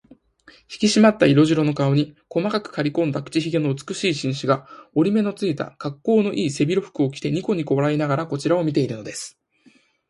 [0.67, 9.37] ひきしまった色白の顔に、細くかりこんだ口ひげの美しい紳士が、折り目のついた、かっこうのいい背広服を着て、にこにこ笑いながらこちらを見ているのです。